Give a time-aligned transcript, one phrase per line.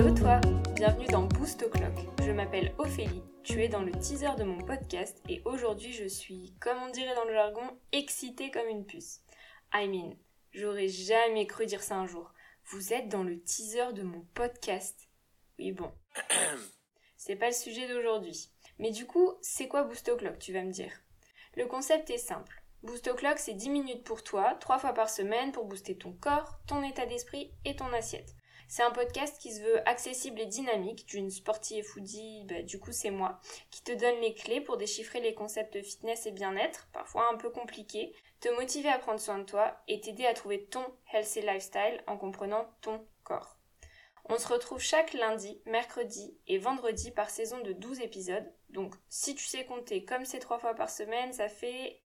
[0.00, 0.40] Hello toi,
[0.76, 1.92] bienvenue dans Boost O'Clock.
[2.24, 6.54] Je m'appelle Ophélie, tu es dans le teaser de mon podcast et aujourd'hui je suis,
[6.60, 9.22] comme on dirait dans le jargon, excitée comme une puce.
[9.74, 10.14] I mean,
[10.52, 12.32] j'aurais jamais cru dire ça un jour.
[12.66, 15.08] Vous êtes dans le teaser de mon podcast.
[15.58, 15.90] Oui bon,
[17.16, 18.50] c'est pas le sujet d'aujourd'hui.
[18.78, 20.92] Mais du coup, c'est quoi Boost O'Clock, tu vas me dire?
[21.56, 22.62] Le concept est simple.
[22.84, 26.60] Boost O'Clock, c'est 10 minutes pour toi, 3 fois par semaine pour booster ton corps,
[26.68, 28.37] ton état d'esprit et ton assiette.
[28.70, 32.92] C'est un podcast qui se veut accessible et dynamique, d'une sportive foodie, bah, du coup
[32.92, 37.32] c'est moi, qui te donne les clés pour déchiffrer les concepts fitness et bien-être, parfois
[37.32, 40.84] un peu compliqués, te motiver à prendre soin de toi et t'aider à trouver ton
[41.10, 43.56] healthy lifestyle en comprenant ton corps.
[44.26, 48.52] On se retrouve chaque lundi, mercredi et vendredi par saison de 12 épisodes.
[48.68, 52.02] Donc si tu sais compter comme c'est trois fois par semaine, ça fait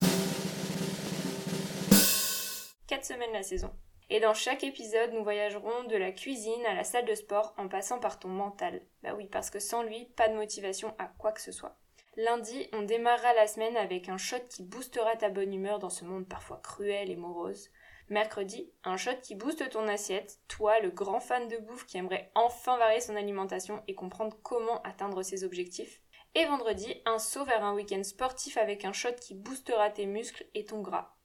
[2.87, 3.73] 4 semaines la saison.
[4.13, 7.67] Et dans chaque épisode, nous voyagerons de la cuisine à la salle de sport en
[7.67, 8.83] passant par ton mental.
[9.01, 11.79] Bah oui, parce que sans lui, pas de motivation à quoi que ce soit.
[12.15, 16.05] Lundi, on démarrera la semaine avec un shot qui boostera ta bonne humeur dans ce
[16.05, 17.71] monde parfois cruel et morose.
[18.09, 22.29] Mercredi, un shot qui booste ton assiette, toi le grand fan de bouffe qui aimerait
[22.35, 26.01] enfin varier son alimentation et comprendre comment atteindre ses objectifs.
[26.35, 30.45] Et vendredi, un saut vers un week-end sportif avec un shot qui boostera tes muscles
[30.53, 31.15] et ton gras.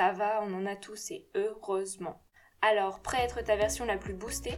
[0.00, 2.22] Ça va, on en a tous et heureusement.
[2.62, 4.54] Alors, prêt à être ta version la plus boostée?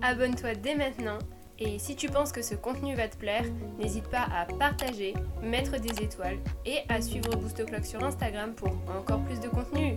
[0.00, 1.18] Abonne-toi dès maintenant
[1.58, 3.44] et si tu penses que ce contenu va te plaire,
[3.76, 8.70] n'hésite pas à partager, mettre des étoiles et à suivre Boost Clock sur Instagram pour
[8.88, 9.94] encore plus de contenu.